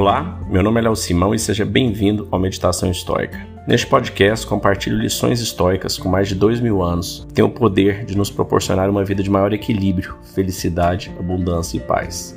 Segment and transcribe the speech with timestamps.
[0.00, 3.38] Olá, meu nome é Léo Simão e seja bem-vindo ao Meditação Histórica.
[3.68, 8.06] Neste podcast, compartilho lições históricas com mais de dois mil anos que têm o poder
[8.06, 12.34] de nos proporcionar uma vida de maior equilíbrio, felicidade, abundância e paz.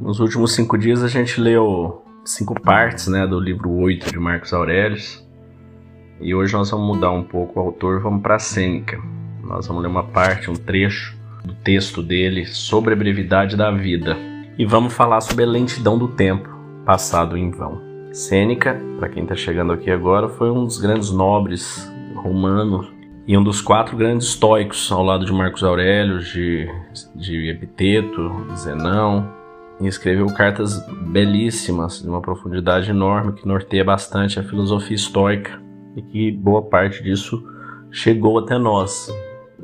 [0.00, 4.52] Nos últimos cinco dias a gente leu cinco partes né, do livro 8 de Marcos
[4.52, 5.24] Aurelius
[6.20, 9.00] e hoje nós vamos mudar um pouco o autor, vamos para a Sêneca.
[9.42, 14.16] Nós vamos ler uma parte, um trecho do texto dele sobre a brevidade da vida.
[14.56, 16.48] E vamos falar sobre a lentidão do tempo
[16.84, 17.80] passado em vão.
[18.12, 22.92] Sêneca, para quem está chegando aqui agora, foi um dos grandes nobres romanos
[23.26, 26.68] e um dos quatro grandes estoicos, ao lado de Marcos Aurélio, de,
[27.14, 29.32] de Epiteto, Zenão,
[29.80, 35.60] e escreveu cartas belíssimas, de uma profundidade enorme, que norteia bastante a filosofia estoica,
[35.96, 37.42] e que boa parte disso
[37.90, 39.08] chegou até nós,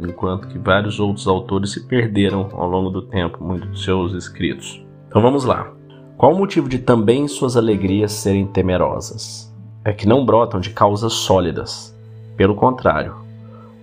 [0.00, 4.84] enquanto que vários outros autores se perderam ao longo do tempo, muitos de seus escritos.
[5.08, 5.72] Então vamos lá.
[6.16, 9.54] Qual o motivo de também suas alegrias serem temerosas?
[9.84, 11.96] É que não brotam de causas sólidas.
[12.36, 13.14] Pelo contrário,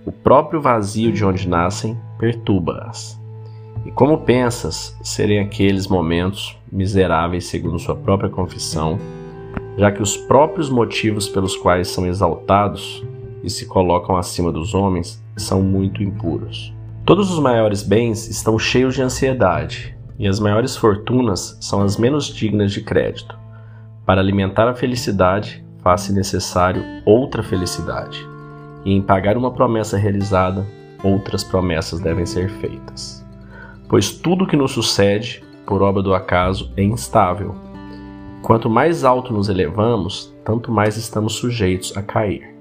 [0.04, 3.20] o próprio vazio de onde nascem perturba-as.
[3.84, 8.98] E como pensas serem aqueles momentos miseráveis segundo sua própria confissão,
[9.76, 13.04] já que os próprios motivos pelos quais são exaltados
[13.46, 16.74] e se colocam acima dos homens são muito impuros.
[17.04, 22.26] Todos os maiores bens estão cheios de ansiedade, e as maiores fortunas são as menos
[22.26, 23.38] dignas de crédito.
[24.04, 28.26] Para alimentar a felicidade, faz-se necessário outra felicidade,
[28.84, 30.66] e em pagar uma promessa realizada,
[31.04, 33.24] outras promessas devem ser feitas.
[33.88, 37.54] Pois tudo que nos sucede, por obra do acaso, é instável.
[38.42, 42.55] Quanto mais alto nos elevamos, tanto mais estamos sujeitos a cair.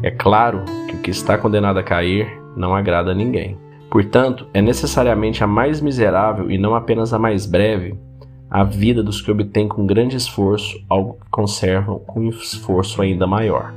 [0.00, 3.58] É claro que o que está condenado a cair não agrada a ninguém.
[3.90, 7.98] Portanto, é necessariamente a mais miserável e não apenas a mais breve
[8.48, 13.74] a vida dos que obtêm com grande esforço algo que conservam com esforço ainda maior.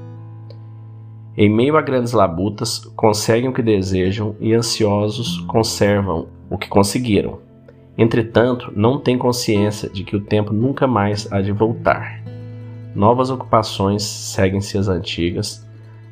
[1.35, 7.39] Em meio a grandes labutas, conseguem o que desejam e ansiosos conservam o que conseguiram.
[7.97, 12.21] Entretanto, não têm consciência de que o tempo nunca mais há de voltar.
[12.93, 15.65] Novas ocupações seguem-se as antigas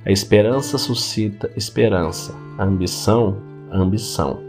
[0.09, 3.37] a esperança suscita esperança, a ambição,
[3.71, 4.39] ambição.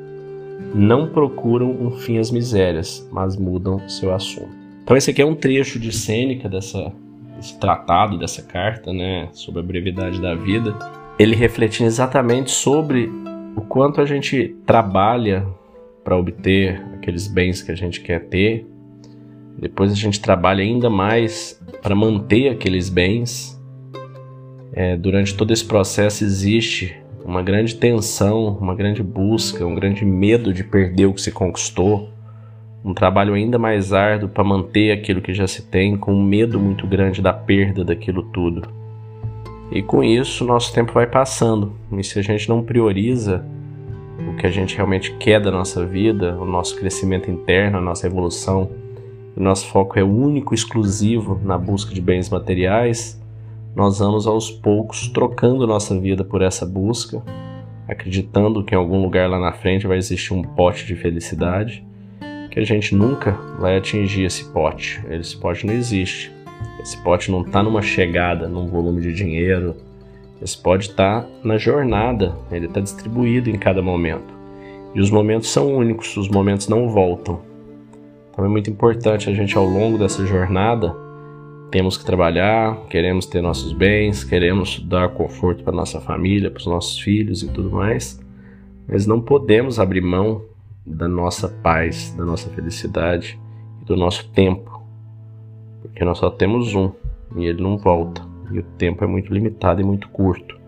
[0.75, 4.49] Não procuram um fim às misérias, mas mudam seu assunto.
[4.82, 6.91] Então esse aqui é um trecho de Sêneca dessa
[7.37, 10.75] desse tratado, dessa carta, né, sobre a brevidade da vida.
[11.19, 13.10] Ele refletindo exatamente sobre
[13.54, 15.47] o quanto a gente trabalha
[16.03, 18.66] para obter aqueles bens que a gente quer ter.
[19.59, 23.59] Depois a gente trabalha ainda mais para manter aqueles bens
[24.72, 30.53] é, durante todo esse processo existe uma grande tensão, uma grande busca, um grande medo
[30.53, 32.08] de perder o que se conquistou,
[32.84, 36.58] um trabalho ainda mais árduo para manter aquilo que já se tem, com um medo
[36.58, 38.69] muito grande da perda daquilo tudo.
[39.70, 43.44] E com isso, nosso tempo vai passando, e se a gente não prioriza
[44.28, 48.06] o que a gente realmente quer da nossa vida, o nosso crescimento interno, a nossa
[48.06, 48.70] evolução,
[49.37, 53.20] o nosso foco é único, exclusivo na busca de bens materiais,
[53.75, 57.22] nós vamos aos poucos trocando nossa vida por essa busca,
[57.88, 61.84] acreditando que em algum lugar lá na frente vai existir um pote de felicidade,
[62.50, 65.00] que a gente nunca vai atingir esse pote.
[65.08, 66.32] Esse pote não existe.
[66.81, 69.76] Esse pote não está numa chegada, num volume de dinheiro.
[70.42, 74.34] Esse pote está na jornada, ele está distribuído em cada momento.
[74.94, 77.41] E os momentos são únicos, os momentos não voltam.
[78.32, 80.97] Então é muito importante a gente, ao longo dessa jornada,
[81.70, 86.66] temos que trabalhar, queremos ter nossos bens, queremos dar conforto para nossa família, para os
[86.66, 88.20] nossos filhos e tudo mais,
[88.88, 90.42] mas não podemos abrir mão
[90.84, 93.38] da nossa paz, da nossa felicidade
[93.81, 94.82] e do nosso tempo,
[95.81, 96.91] porque nós só temos um
[97.36, 100.58] e ele não volta, e o tempo é muito limitado e muito curto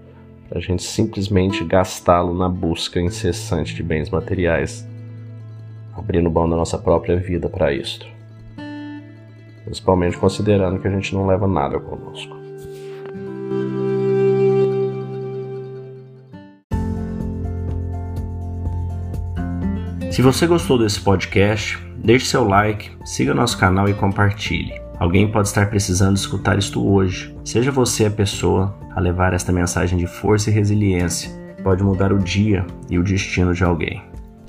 [0.49, 4.87] para a gente simplesmente gastá-lo na busca incessante de bens materiais,
[5.97, 8.13] abrindo mão da nossa própria vida para isto
[9.65, 12.43] principalmente considerando que a gente não leva nada conosco.
[20.11, 24.79] Se você gostou desse podcast, deixe seu like, siga nosso canal e compartilhe.
[24.99, 27.35] Alguém pode estar precisando escutar isto hoje.
[27.45, 31.31] Seja você a pessoa a levar esta mensagem de força e resiliência.
[31.63, 34.12] Pode mudar o dia e o destino de alguém.